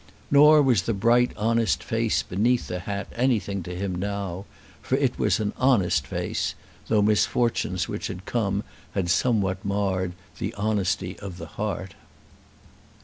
[0.31, 4.45] Nor was the bright honest face beneath the hat anything to him now;
[4.81, 6.55] for it was an honest face,
[6.87, 8.63] though misfortunes which had come
[8.95, 11.93] had somewhat marred the honesty of the heart.